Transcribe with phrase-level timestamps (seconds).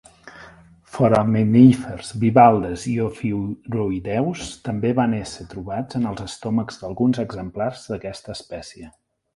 [0.93, 8.95] Foraminífers, bivalves i ofiuroïdeus també van ésser trobats en els estómacs d'alguns exemplars d'aquesta espècie.